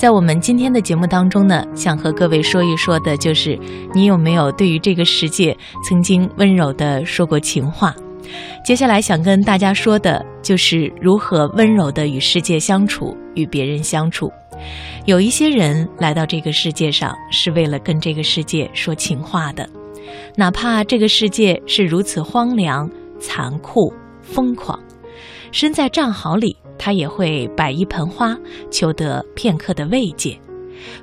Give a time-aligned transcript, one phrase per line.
[0.00, 3.54] 在我们今天的节目当中呢，想和各位说一说的，就是
[3.92, 5.54] 你有没有对于这个世界
[5.86, 7.94] 曾经温柔的说过情话？
[8.64, 14.32] 接下来想跟大家说的，就是如何温柔的与世界相处，与别人相处。
[15.04, 19.68] 有一些人来到这个世界上，是为了跟这个世界说情话的，
[20.34, 23.92] 哪怕这个世界是如此荒凉、残酷、
[24.22, 24.80] 疯狂，
[25.52, 26.56] 身在战壕里。
[26.82, 28.34] 他也会摆一盆花，
[28.70, 30.40] 求得片刻的慰藉；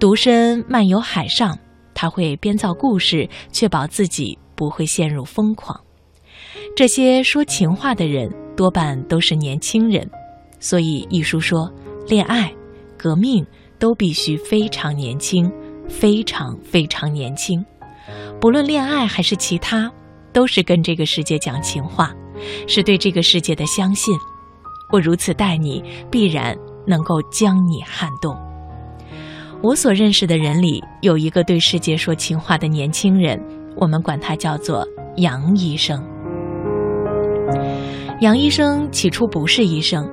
[0.00, 1.56] 独身漫游海上，
[1.94, 5.80] 他会编造故事，确保自己不会陷入疯狂。
[6.74, 10.10] 这些说情话的人多半都是年轻人，
[10.58, 11.72] 所以一书说，
[12.08, 12.52] 恋爱、
[12.98, 13.46] 革命
[13.78, 15.48] 都必须非常年轻，
[15.88, 17.64] 非常非常年轻。
[18.40, 19.88] 不论恋爱还是其他，
[20.32, 22.12] 都是跟这个世界讲情话，
[22.66, 24.12] 是对这个世界的相信。
[24.92, 28.36] 我如此待你，必然能够将你撼动。
[29.62, 33.38] 我所认识的人里，有一个对世界说情话的年轻人，
[33.76, 36.02] 我们管他叫做杨医生。
[38.20, 40.08] 杨医生起初不是医生，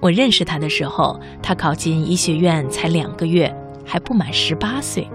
[0.00, 3.52] 我认识他的时候，他考进医学院才两个月，
[3.84, 5.08] 还不满十八岁。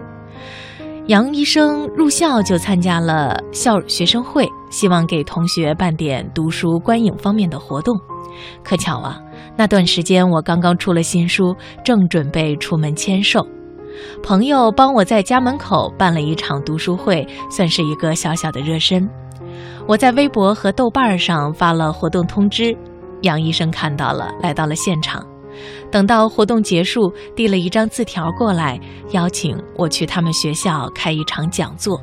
[1.07, 7.99] 杨医生入校就参加了校学生会，希望给同学办点读书、观影方面的活动。
[8.63, 9.19] 可巧啊，
[9.57, 13.45] 那段时间我刚刚出了新书，正准备出门签售，
[14.23, 19.09] 朋友帮我在家门口办了一场读书会，算是一个小小的热身。
[19.87, 22.77] 我在微博和豆瓣上发了活动通知，
[23.21, 25.25] 杨医生看到了，来到了现场。
[25.91, 28.79] 等到活动结束，递了一张字条过来，
[29.11, 31.99] 邀请我去他们学校开一场讲座。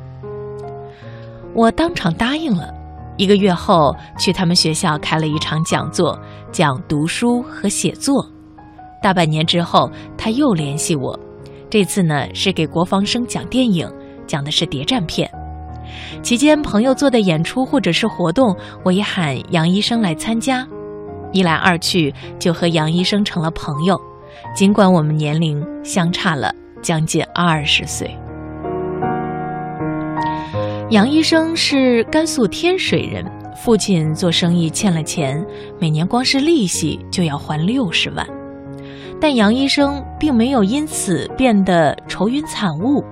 [1.55, 2.76] 我当场答应了。
[3.17, 6.17] 一个月后，去他们学校开了一场讲座，
[6.51, 8.25] 讲读书和写作。
[9.01, 11.19] 大半年之后，他又联系我，
[11.69, 13.91] 这次呢是给国防生讲电影，
[14.27, 15.29] 讲的是谍战片。
[16.21, 20.67] 期间朋友做的演出或者是活动，我也喊杨医生来参加。
[21.31, 23.99] 一来二去，就和杨医生成了朋友，
[24.53, 28.15] 尽管我们年龄相差了将近二十岁。
[30.89, 33.25] 杨医生是甘肃天水人，
[33.61, 35.45] 父亲做生意欠了钱，
[35.79, 38.25] 每年光是利息就要还六十万。
[39.19, 43.03] 但杨医生并没有因此变得愁云惨雾，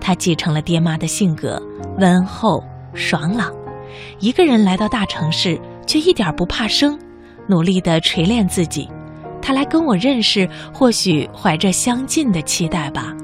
[0.00, 1.60] 他继承了爹妈的性格，
[1.98, 2.64] 温厚
[2.94, 3.52] 爽朗。
[4.18, 6.98] 一个人来到大城市，却一点不怕生，
[7.46, 8.88] 努力地锤炼自己。
[9.42, 13.14] 他来跟我认识，或许怀着相近的期待吧，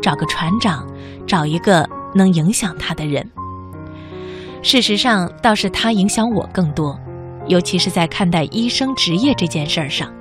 [0.00, 0.86] 找个船长，
[1.26, 3.28] 找一个能影响他的人。
[4.62, 6.98] 事实上，倒是他影响我更多，
[7.48, 10.12] 尤其是在看待医生职业这件事儿上。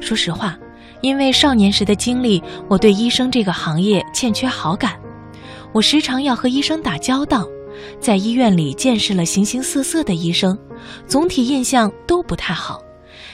[0.00, 0.56] 说实话，
[1.00, 4.92] 因为少年时的经历，我对医生这个行业欠缺好感。
[5.72, 7.44] 我时常要和医生打交道，
[7.98, 10.56] 在医院里见识了形形色色的医生，
[11.06, 12.80] 总体印象都不太好。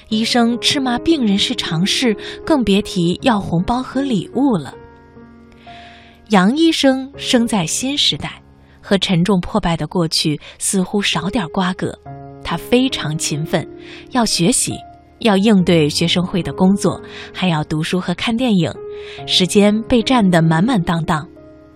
[0.09, 2.17] 医生斥骂病人是常事，
[2.47, 4.73] 更别提要红包和礼物了。
[6.29, 8.33] 杨医生生在新时代。
[8.81, 11.93] 和沉重破败的过去似乎少点瓜葛，
[12.43, 13.69] 他非常勤奋，
[14.13, 14.73] 要学习，
[15.19, 16.99] 要应对学生会的工作，
[17.35, 18.73] 还要读书和看电影，
[19.27, 21.29] 时间被占得满满当当。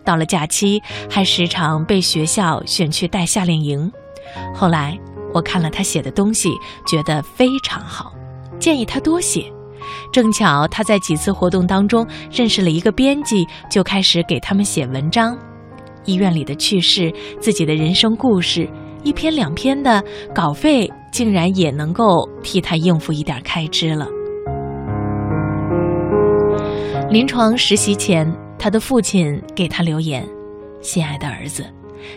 [0.07, 0.81] 到了假期，
[1.11, 3.93] 还时常被学校选去带夏令营。
[4.55, 4.99] 后来
[5.35, 6.49] 我看了他写的东西，
[6.87, 8.15] 觉得非常好，
[8.59, 9.53] 建议他多写。
[10.13, 15.37] 正巧他在几次活动当中认识了一个编辑，就开始给他们写文章。
[16.05, 18.69] 医院里的趣事，自己的人生故事，
[19.05, 20.03] 一篇两篇的
[20.35, 24.09] 稿费，竟然也能够替他应付一点开支了。
[27.09, 28.27] 临床实习前，
[28.59, 30.27] 他的父亲给他留言
[30.81, 31.65] ：“心爱的儿子，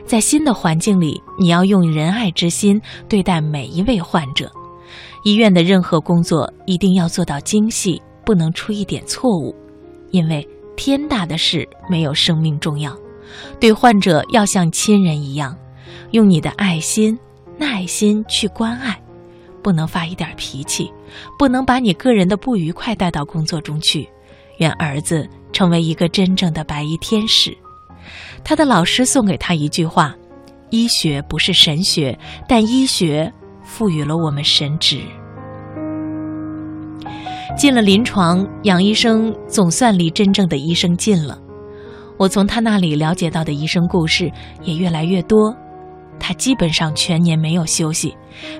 [0.05, 4.49] 在新的环境里，你要用仁爱之心对待每一位患者。
[5.23, 9.56] 医院的任何工作一定要做到精细，不能出一点错误，
[10.11, 12.96] 因为天大的事没有生命重要。”
[13.59, 15.58] 对患者要像亲人一样，
[16.11, 17.17] 用你的爱心、
[17.58, 18.97] 耐心去关爱，
[19.64, 20.91] 不能发一点脾气，
[21.37, 24.08] 不能把你个人的不愉快带到工作中去。
[24.59, 27.58] 愿儿子成为一个真正的白衣天使。
[28.43, 30.16] 他的老师送给他一句话
[30.69, 32.17] ：“医学不是神学，
[32.47, 33.29] 但医学
[33.66, 35.02] 赋予了我们神职。”
[37.58, 41.40] 进了临床，杨医生总算离真正的医生近了。
[42.17, 44.32] 我从他那里了解到的医生故事
[44.64, 45.56] 也越来越多，
[46.20, 48.16] 他基本上全年没有休息，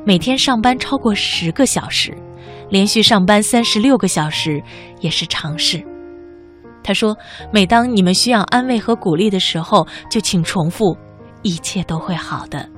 [0.06, 2.18] 每天上班超过十个小时，
[2.70, 4.64] 连续上班三十六个小时
[5.02, 5.84] 也是常事。
[6.84, 7.18] 他说
[7.52, 10.96] ：“每当你们需要安慰和鼓励的时候，就请重复：
[11.42, 12.70] 一切都会好的，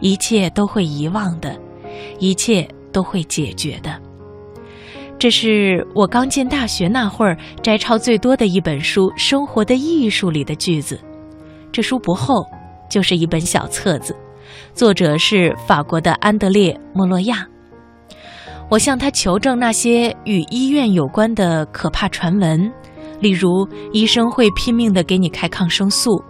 [0.00, 1.56] 一切都会遗忘的，
[2.18, 4.00] 一切都会解决的。”
[5.18, 11.00] 这是我刚进大学那会儿摘抄最多的一本书《生活的艺术》里的句子。
[11.72, 12.44] 这书不厚，
[12.90, 14.14] 就是一本小册子，
[14.74, 17.46] 作者是法国的安德烈·莫洛亚。
[18.68, 22.70] 我向他求证那些与医院有关的可怕传闻，
[23.20, 26.22] 例如医生会拼命地给你开抗生素，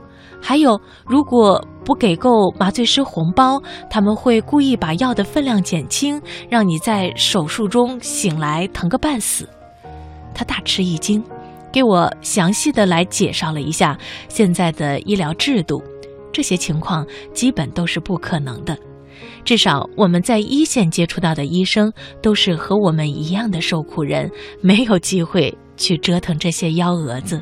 [0.42, 9.48] 还有如果不给够麻醉师红包，他们会故意把药的分量减轻，让你在手术中醒来疼个半死。
[10.34, 11.22] 他大吃一惊，
[11.72, 13.96] 给我详细的来介绍了一下
[14.28, 15.82] 现在的医疗制度，
[16.32, 18.76] 这些情况基本都是不可能的。
[19.44, 21.92] 至少我们在一线接触到的医生
[22.22, 27.40] 都是和我们一样的受苦人，没有机会去折腾这些幺蛾子。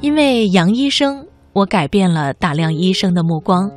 [0.00, 1.26] 因为杨医生，
[1.56, 3.70] 我改变了打量医生的目光。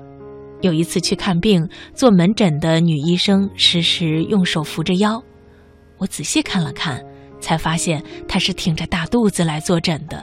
[0.59, 5.23] 有一次去看病，做门诊的女医生时时用手扶着腰，
[5.97, 7.01] 我仔细看了看，
[7.39, 10.21] 才发现她是挺着大肚子来坐诊的。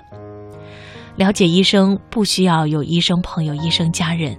[1.16, 4.36] 了解医生不需要有医生朋友、医生家人。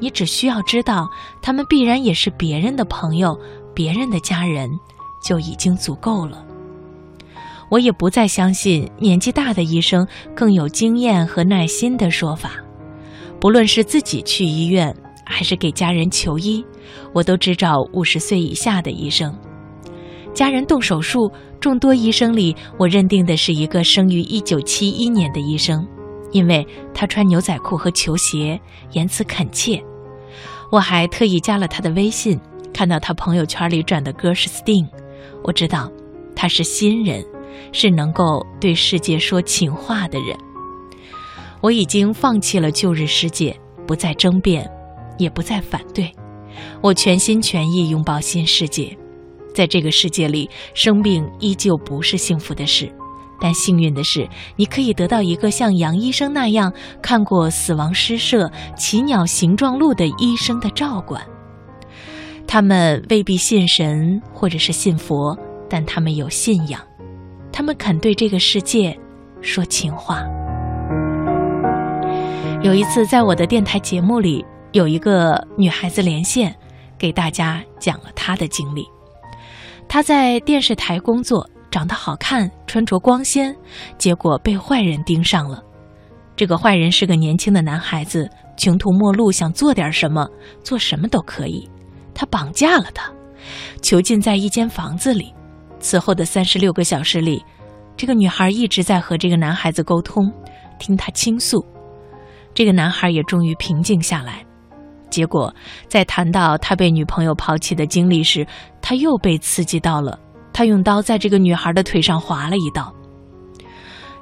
[0.00, 1.06] 你只需要知道，
[1.42, 3.38] 他们必然也是别人的朋友、
[3.74, 4.70] 别人的家人，
[5.22, 6.42] 就已经足够了。
[7.70, 12.52] 我也不再相信年纪大的医生更有经验和耐心的说法。
[13.40, 14.94] 不论是自己去医院，
[15.24, 16.64] 还是给家人求医，
[17.12, 19.36] 我都只找五十岁以下的医生。
[20.34, 21.30] 家人动手术，
[21.60, 25.86] 众多医生里，我认定的是一个生于一九七一年的医生。
[26.30, 28.60] 因为他穿牛仔裤和球鞋，
[28.92, 29.82] 言辞恳切。
[30.70, 32.38] 我还特意加了他的微信，
[32.70, 34.86] 看到他朋友圈里转的歌是 Sting，
[35.42, 35.90] 我知道
[36.36, 37.24] 他是新人，
[37.72, 40.36] 是能够对世界说情话的人。
[41.60, 44.70] 我已经放弃了旧日世界，不再争辩，
[45.18, 46.12] 也不再反对，
[46.80, 48.96] 我全心全意拥抱新世界。
[49.54, 52.92] 在这个世界里，生病依旧不是幸福的事。
[53.40, 58.46] 但幸运的是，你可以得到一个像杨医生那样看过《死亡诗社》
[58.76, 61.24] 《奇鸟形状录》的医生的照管。
[62.48, 65.38] 他们未必信神或者是信佛，
[65.68, 66.80] 但他们有信仰，
[67.52, 68.98] 他们肯对这个世界
[69.40, 70.24] 说情话。
[72.62, 76.54] 有一次，在我的电台节目里，有一个女孩子连线，
[76.98, 78.86] 给大家讲了她的经历。
[79.88, 81.48] 她在电视台工作。
[81.70, 83.54] 长得好看，穿着光鲜，
[83.98, 85.62] 结果被坏人盯上了。
[86.34, 90.26] 这个坏人是个年轻的男孩子，穷途末路，想做点什么，
[90.64, 91.68] 做什么都可以。
[92.14, 93.12] 他绑架了他，
[93.82, 95.34] 囚禁在一间房子里。
[95.80, 97.44] 此后的三十六个小时里，
[97.96, 100.32] 这个女孩一直在和这个男孩子沟通，
[100.78, 101.64] 听他倾诉。
[102.54, 104.44] 这个男孩也终于平静下来。
[105.10, 105.54] 结果，
[105.88, 108.46] 在谈到他被女朋友抛弃的经历时，
[108.82, 110.18] 他又被刺激到了。
[110.52, 112.92] 他用刀在这个女孩的腿上划了一刀。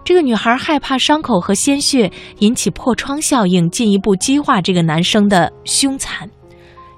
[0.05, 6.31] 这个女孩害怕伤口和鲜血引起破窗效应，进一步激化这个男生的凶残，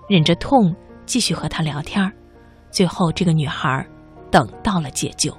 [0.08, 0.74] 忍着痛
[1.06, 2.12] 继续和他聊天
[2.70, 3.86] 最后，这个女孩
[4.30, 5.36] 等到了解救。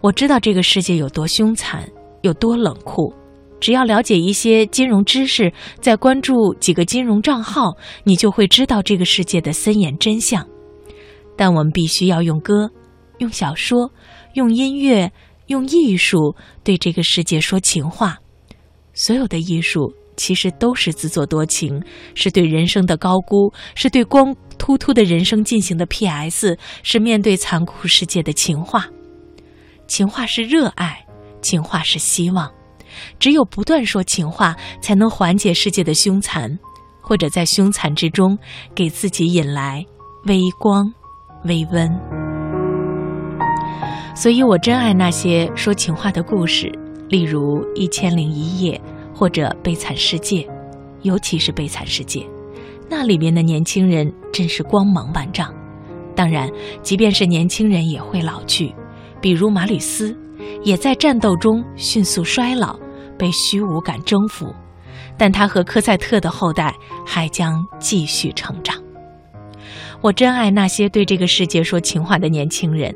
[0.00, 1.88] 我知道这个世界有多凶残，
[2.22, 3.12] 有多冷酷。
[3.60, 10.44] 只要了解一些金融知识，再关注几个金融账号，你就会知道这个世界的森严真相。
[11.36, 12.68] 但我们必须要用歌、
[13.18, 13.88] 用小说、
[14.34, 15.12] 用音乐、
[15.46, 18.18] 用艺术对这个世界说情话。
[18.94, 21.82] 所有的艺术其实都是自作多情，
[22.14, 28.86] 是对人生的高估，是对光秃秃的人生进行的 P.S.，是面对残酷世界的情话。
[29.86, 31.04] 情话是热爱，
[31.40, 32.50] 情话是希望。
[33.18, 36.58] 只有不断说情话，才能缓解世界的凶残，
[37.00, 38.38] 或者在凶残之中
[38.74, 39.84] 给自己引来
[40.26, 40.92] 微光。
[41.44, 41.90] 微温，
[44.14, 46.70] 所以我珍爱那些说情话的故事，
[47.08, 48.80] 例如《一千零一夜》
[49.14, 50.42] 或者《悲惨世界》，
[51.02, 52.20] 尤其是《悲惨世界》，
[52.88, 55.52] 那里面的年轻人真是光芒万丈。
[56.14, 56.50] 当然，
[56.82, 58.74] 即便是年轻人也会老去，
[59.20, 60.16] 比如马吕斯，
[60.62, 62.78] 也在战斗中迅速衰老，
[63.18, 64.54] 被虚无感征服，
[65.16, 66.74] 但他和科赛特的后代
[67.06, 68.76] 还将继续成长。
[70.02, 72.94] 我真爱那些对这个世界说情话的年轻人，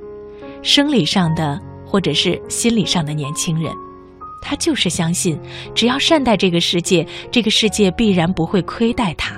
[0.61, 3.73] 生理上的或者是心理上的年轻人，
[4.49, 5.37] 他就是相信，
[5.75, 9.35] 只要善待这个世界，这个世界必然不会亏待他。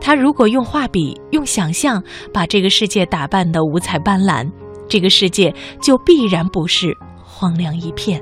[0.00, 2.02] 他如果用画笔、用想象
[2.34, 4.50] 把这个世界打扮得五彩斑斓，
[4.88, 8.20] 这个世界就必然不是荒凉一片。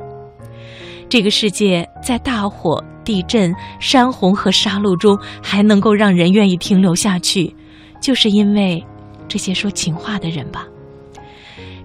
[1.08, 7.56] 这个世界在大火、地震、山洪和杀戮中还能够让人愿意停留下去，
[8.02, 8.84] 就是因为
[9.26, 10.66] 这些说情话的人吧。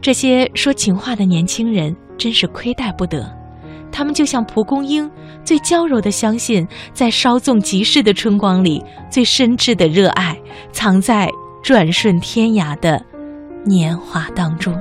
[0.02, 3.32] 这些说情话的年轻人真是亏待不得，
[3.92, 5.10] 他们就像蒲公英，
[5.44, 10.38] 最娇柔的相信，在稍纵即逝的春光里，最深挚的热爱
[10.72, 11.30] 藏在
[11.62, 13.04] 转瞬天涯的
[13.66, 14.74] 年华当中。